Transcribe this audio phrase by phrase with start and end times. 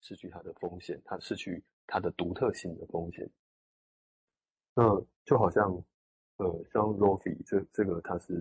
[0.00, 3.28] 失去它的风险，它失去它的独特性的风险。
[4.74, 4.84] 那
[5.24, 5.70] 就好像，
[6.36, 8.32] 呃，像 Rofi 这这个他是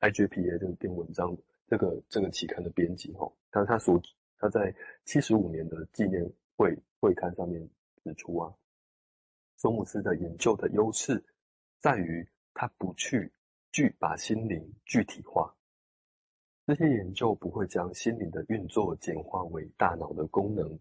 [0.00, 1.36] IJPA 这篇文章，
[1.66, 4.00] 这个这个期刊的编辑哈，他他所
[4.38, 6.24] 他在七十五年的纪念
[6.56, 7.68] 会会刊上面
[8.04, 8.54] 指出啊，
[9.56, 11.24] 索姆斯的研究的优势
[11.80, 13.32] 在于他不去
[13.72, 15.54] 具把心灵具体化。
[16.66, 20.78] 这些研究不会将心灵的运作简化为大脑的功能。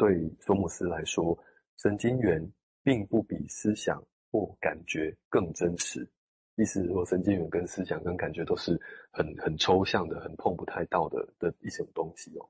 [0.00, 1.38] 对索姆斯来说，
[1.76, 2.50] 神经元
[2.82, 6.08] 并不比思想或感觉更真实。
[6.54, 8.80] 意思是说，神经元跟思想跟感觉都是
[9.12, 12.48] 很很抽象的、很碰不太到的的一种东西哦。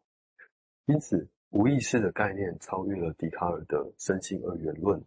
[0.85, 5.05] 因此，无意识的概念超越了笛卡尔的身心二元论。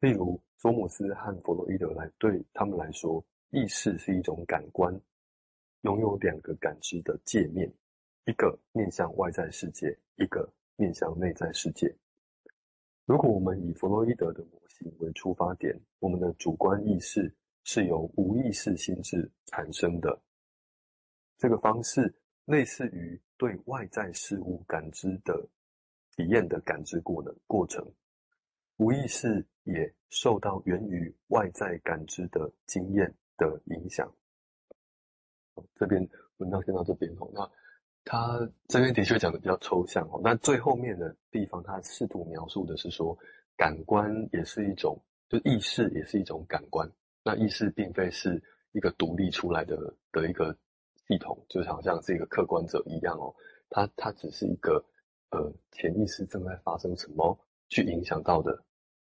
[0.00, 4.94] 例如，索姆斯和弗洛伊德来对他们来说，意识是一种感官。
[5.80, 7.72] 拥有两个感知的界面，
[8.26, 11.94] 一个面向外在世界，一个面向内在世界。
[13.04, 20.20] 如果我们以弗洛伊德的模型为出发点，我们的主观意识是由无意识心智产生的。
[21.38, 25.48] 这个方式类似于对外在事物感知的
[26.16, 27.84] 体验的感知过能过程，
[28.76, 34.12] 无意识也受到源于外在感知的经验的影响。
[35.74, 37.30] 这边文章先到这边哦。
[37.34, 37.50] 那
[38.04, 40.20] 他这边的确讲的比较抽象哦。
[40.22, 43.16] 那最后面的地方，他试图描述的是说，
[43.56, 46.90] 感官也是一种，就意识也是一种感官。
[47.24, 49.76] 那意识并非是一个独立出来的
[50.10, 50.56] 的一个
[51.06, 53.34] 系统，就好像是一个客观者一样哦。
[53.70, 54.84] 它它只是一个
[55.30, 58.50] 呃潜意识正在发生什么去影响到的，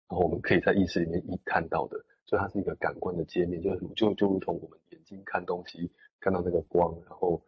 [0.10, 5.92] 然后我们可以在意识里面一看到的，所以它是一个感官的界面，就就就如同我们眼睛看东西。
[6.20, 7.40] 看到那个光，然后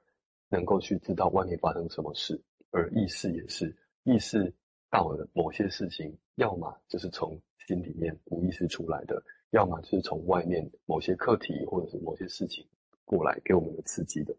[0.50, 4.52] 能够去知道外面发生什么事，而意识也是意识
[4.90, 12.68] 到了某些事情，要么就是从心里面无意识出来的，要么就是从外面某些课题或者是某些事情
[13.06, 14.36] 过来给我们的刺激的。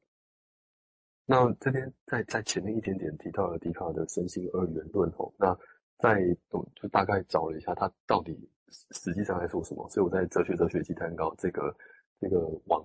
[1.27, 5.57] 那这边在在前面一点点提到了笛卡尔的身心二元论吼，那
[5.99, 8.37] 在我就大概找了一下他到底
[8.71, 11.73] 实际上在说什么，所以我在哲学哲学鸡蛋糕这个
[12.21, 12.84] 这个网。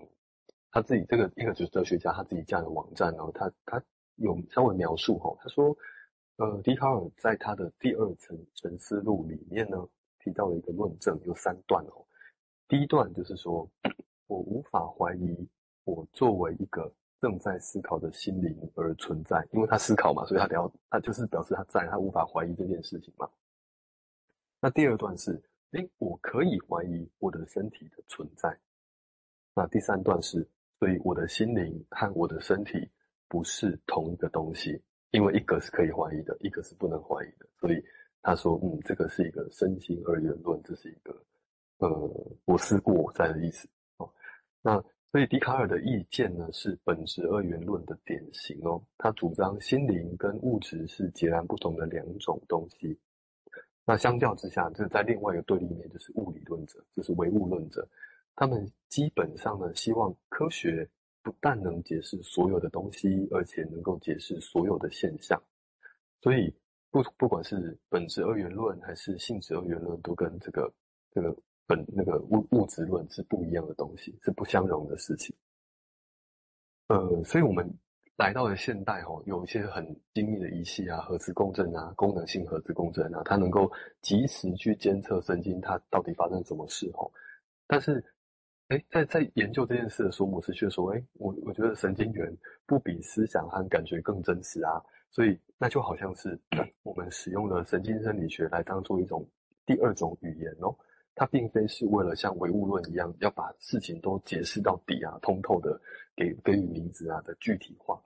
[0.75, 3.81] 他自己这个一个就是哲学家，他自己架的网站，然后他他
[4.17, 5.73] 有稍微描述哈，他说，
[6.35, 9.87] 呃，笛卡尔在他的第二层沉思录里面呢，
[10.19, 12.05] 提到了一个论证，有三段哦。
[12.67, 13.65] 第一段就是说，
[14.27, 15.47] 我无法怀疑
[15.85, 23.29] 我作为一个正在思考的心灵而存在，因为他思考嘛，所以他得要他就是表示他在，他无法怀疑这件事情嘛。
[24.59, 28.59] 那第二段是，诶，我可以怀疑我的身体的存在。
[29.53, 30.45] 那第三段是。
[30.79, 32.89] 所以我的心灵和我的身体
[33.27, 34.81] 不是同一个东西，
[35.11, 37.47] 因为一个是可以怀疑的，一个是不能怀疑的。
[37.59, 37.83] 所以
[38.21, 41.15] 他说，嗯，这个是一个身心二元论，这是一个
[41.77, 44.09] 呃我思故我在的意思哦。
[44.61, 48.83] 那所以笛卡尔的意见呢，是本质二元论的典型哦。
[48.97, 52.99] 他主张心灵跟物质是截然不同的两种东西。
[53.85, 57.87] 那相较之下，就是在另外一个对立面，就是物理论者，就是唯物论者。
[58.35, 60.89] 他们基本上呢，希望科学
[61.23, 65.41] 不但能解释所有的东西，而且能够解释所有的现象。
[66.21, 66.53] 所以
[66.91, 70.73] 不不管是本质二元论还是性质二元论，都跟这个
[71.11, 71.33] 这个
[71.65, 75.33] 本那个物物质论是不一样的东西，是不相容的事情。
[76.89, 77.65] 呃，所以我们
[78.17, 83.71] 来到了现代哈，有一些很精密的仪器啊，核磁共振啊，功能性核磁共振啊，它能够
[84.01, 87.09] 及时去监测神经它到底发生什么事哈，
[87.65, 88.03] 但是。
[88.69, 94.81] 哎，在在研究这件事的索姆斯却说：“哎，我我觉得神经元不比思想和感觉更真实啊，
[95.11, 96.39] 所以那就好像是
[96.81, 99.23] 我们使用了神经生理学来当做一种
[99.67, 100.75] 第二种语言哦，
[101.13, 105.79] 它并非是为了像唯物论一样要把事情都解释到底啊，通透的
[106.15, 108.01] 给给予名字啊的具体化，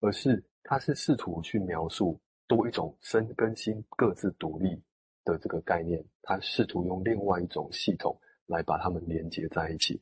[0.00, 4.82] 而是它是试图去描述多一种身跟心各自独立
[5.26, 10.00] 的这个概念，它试图用另外一种系统。”来把它们连接在一起，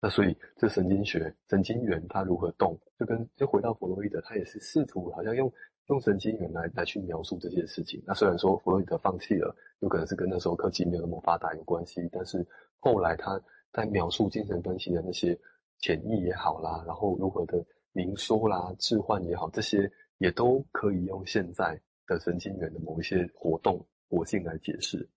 [0.00, 5.52] 那所以这神经学神经元它如何动，就跟就回到弗洛伊德，他也是试图好像用
[5.88, 8.02] 用神经元来来去描述这件事情。
[8.06, 12.46] 那虽然说弗洛伊德放弃了，有可能是跟那时候科技没有那么发达有关系，但是
[12.78, 13.40] 后来他
[13.72, 15.38] 在描述精神分析的那些
[15.78, 25.08] 潜意也好啦，然后如何的明说啦、置换也好，这些也都可以用现在的神经元的某一些活动活性来解释。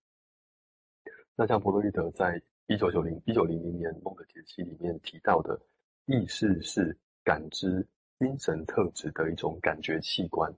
[1.34, 5.58] 那像弗洛伊德在一九九零一九零零年《梦的节期》里面提到的，
[6.04, 6.94] 意识是
[7.24, 7.88] 感知
[8.18, 10.54] 精神特质的一种感觉器官。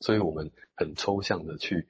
[0.00, 1.86] 所以我们很抽象的去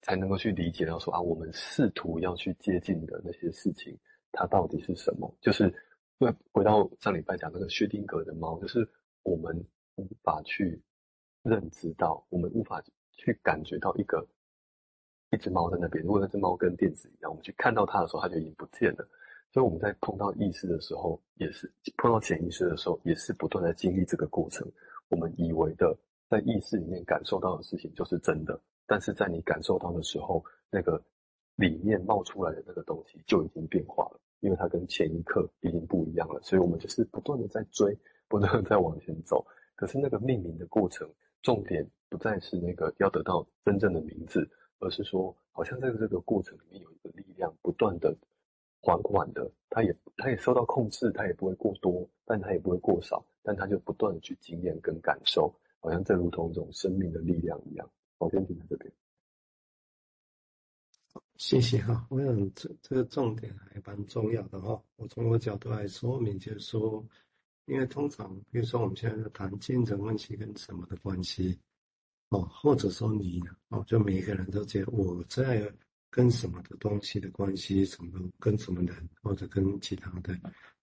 [0.00, 3.94] 才能够去理解到说啊，我们试图要去接近的那些事情，
[4.32, 5.36] 它到底是什么？
[5.42, 5.70] 就是
[6.18, 8.88] 回回到上礼拜讲那个薛丁格的猫，就是
[9.22, 10.82] 我们无法去
[11.42, 12.82] 认知到，我们无法
[13.12, 14.26] 去感觉到一个
[15.30, 16.02] 一只猫在那边。
[16.04, 19.08] 如果那只猫跟电子一样，我们去看到它的时候，它就已经不见了。
[19.50, 24.70] 所以我们在碰到意识的时候，也是碰到潜意识的时候，也是不断在经历这个过程。
[25.08, 25.96] 我们以为的
[26.28, 31.02] 在意识里面感受到的事情就是真的，但是在你感受到的时候，那个
[31.56, 36.38] 里面冒出来的那个东西就已经变化了，因为它跟前一刻已经不一样了。
[36.42, 37.98] 所以我们就是不断的在追，
[38.28, 39.46] 不断的在往前走。
[39.74, 41.08] 可是那个命名的过程，
[41.40, 44.46] 重点不再是那个要得到真正的名字，
[44.78, 48.16] 而是说，好像在这个过程里面有一个力量不断的。
[48.80, 57.90] 缓缓的，它也它也受到控制，它也不会过多，但它也不会过少，但它就不断的去经验跟感受，好像正如同一种生命的力量一样。
[58.18, 58.90] 我先停在这边。
[61.34, 64.80] 谢谢哈，我想这这个重点还蛮重要的哈。
[64.94, 67.04] 我从我角度来说明，就是说，
[67.66, 71.58] 因为通常比如说我们现在在谈精神分析跟什么的关系，
[72.28, 75.72] 哦，或者说你哦，就每一个人都觉得我在。
[76.10, 80.34] 跟什么的东西的关系，什么跟什么人，或者跟其他的，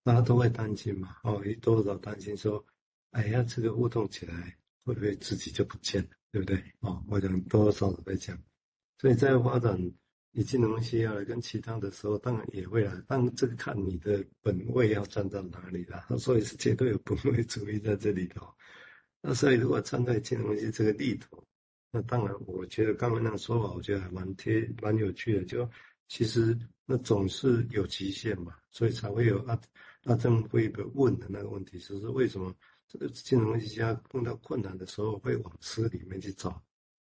[0.03, 1.17] 大家都会担心嘛。
[1.23, 2.63] 哦，一多少担心说，
[3.09, 6.63] 哎呀，这个互动起来会不会自己就不见了，对不对？
[6.81, 8.37] 哦，我想多少少会讲。
[8.99, 9.75] 所以在发展
[10.31, 16.05] 你技能需要来跟其他的时候，当然也会来，但这个看你的本位要站到哪里了。
[16.19, 18.47] 所以是绝对有本位主义在这里头。
[19.27, 21.43] 那所以如果站在金融分析这个里头。
[21.91, 25.45] 那当然，我觉得刚刚那个说法，我觉得还蛮贴、蛮有趣的。
[25.45, 25.67] 就
[26.09, 29.57] 其实那总是有极限嘛，所以才会有阿
[30.03, 32.53] 阿正会问的那个问题，就是为什么
[32.85, 36.61] 这个金融分析家碰到困难的时候会往词里面去找？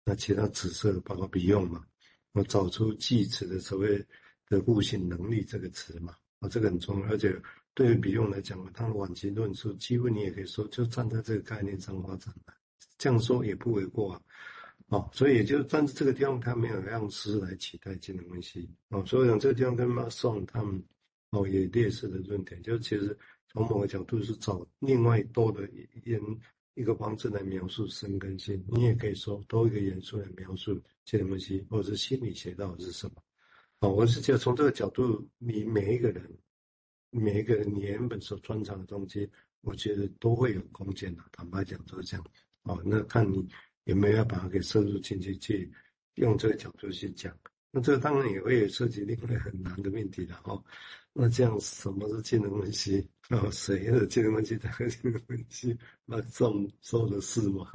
[0.03, 1.85] 那其他紫色的包括笔用嘛，
[2.31, 4.03] 我找出计词的所谓
[4.49, 7.09] 的悟性能力这个词嘛，啊，这个很重要。
[7.09, 7.39] 而且
[7.73, 12.53] 对于比用来讲，他的晚期论述几乎你也可以说就站在这个概念上发展的，
[12.97, 14.21] 这样说也不为过啊。
[14.87, 18.69] 哦，所以也就站在这个地方，他没有让诗来取代精神分析。
[18.89, 20.83] 哦，所以讲这个地方跟马宋他们
[21.29, 26.19] 哦也列似的论点，就其实从某个角度是找另外多的一
[26.73, 28.61] 一个方式来描述生跟性。
[28.67, 30.73] 你也可以说多一个元素来描述
[31.05, 33.13] 精神分析，或者是心理学到底是什么。
[33.79, 36.29] 哦，我是觉得从这个角度，你每一个人，
[37.11, 39.29] 每一个人原本所专长的东西，
[39.61, 41.21] 我觉得都会有空间的。
[41.31, 42.25] 坦白讲就是这样。
[42.63, 43.47] 哦，那看你。
[43.85, 45.69] 有没有要把它给摄入进去，去
[46.13, 47.35] 用这个角度去讲？
[47.71, 50.63] 那这个当然也会有涉及另外很难的命题了哦。
[51.13, 53.09] 那这样什么是技能分析？
[53.31, 54.55] 哦，谁的技能分析？
[54.61, 55.75] 哪个技能分析？
[56.05, 57.67] 那众说的事吗？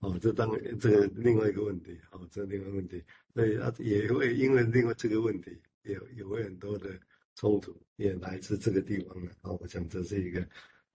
[0.00, 3.00] 哦，这当然这个另外一个问题哦，这另外一个问题，
[3.32, 6.98] 所以啊也会因为另外这个问题，也也会很多的
[7.38, 9.56] 冲突，也来自这个地方的哦。
[9.60, 10.44] 我想这是一个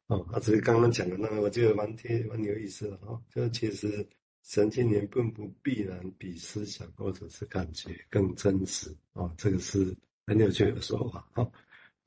[0.07, 4.05] 哦，啊，只是刚刚讲的那个，我觉得蛮贴蛮有意思的哦，就其实。
[4.45, 9.95] 神经元并不必然比思想或者是感觉更真实哦，这个是
[10.27, 11.25] 很有趣的说法。
[11.31, 11.49] 好，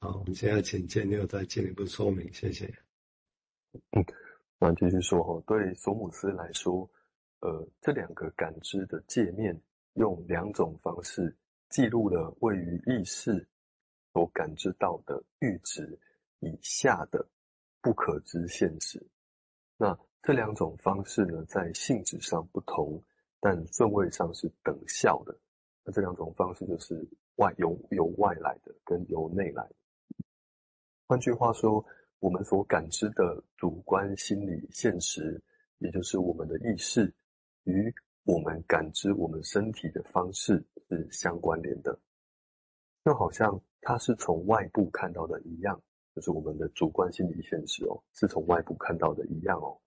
[0.00, 2.67] 好，我们现在请建六再进一步说明，谢谢。
[3.93, 4.05] 嗯，
[4.59, 6.87] 那继续说哈，对索姆斯来说，
[7.41, 9.59] 呃，这两个感知的界面
[9.94, 11.35] 用两种方式
[11.71, 13.49] 记录了位于意识
[14.16, 15.99] 所感知到的阈值
[16.38, 17.28] 以下的
[17.82, 19.06] 不可知现实。
[19.76, 23.02] 那这两种方式呢，在性质上不同，
[23.40, 25.38] 但顺位上是等效的。
[25.85, 29.75] 那这两种方式就是外由由外来的跟由内来的。
[31.06, 31.85] 换句话说，
[32.18, 35.42] 我们所感知的主观心理现实，
[35.76, 37.12] 也就是我们的意识，
[37.64, 37.94] 与
[38.25, 42.00] 我们感知我们身体的方式是相关联的。
[43.06, 45.80] 就好像它是从外部看到的一样，
[46.12, 49.80] 就是我们的主观心理现实哦，是从外部看到的一样哦。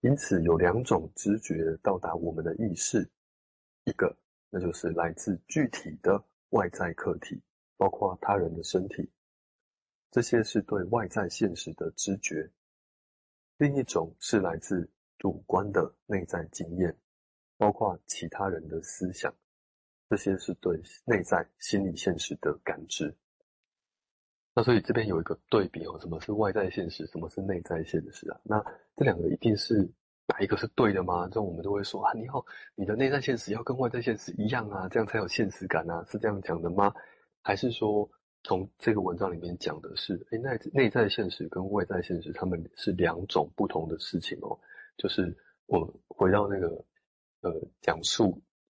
[0.00, 3.08] 因此，有两种知觉到达我们的意识，
[3.84, 4.12] 一个
[4.50, 7.40] 那就是来自具体的外在客体，
[7.76, 9.08] 包括他人的身体，
[10.10, 12.50] 这些是对外在现实的知觉；
[13.58, 16.92] 另一种是来自主观的内在经验，
[17.56, 19.32] 包括其他人的思想，
[20.08, 23.14] 这些是对内在心理现实的感知。
[24.54, 28.40] 那所以这边有一个对比哦，什么是外在现实，什么是内在现实啊？
[28.42, 28.60] 那
[28.96, 29.88] 这两个一定是
[30.26, 31.26] 哪一个是对的吗？
[31.26, 36.92] 这种我们都会说啊，你好，你的内在现实要跟外在现实一样啊，这样才有现实感啊，是这样讲的吗？
[37.40, 38.10] 还是说
[38.42, 44.58] 从这个文章里面讲的是，诶，内内在现实跟外在现实，他们是两种不同的事情哦。
[44.96, 45.36] 就是
[45.66, 46.84] 我回到那个
[47.42, 48.42] 呃讲述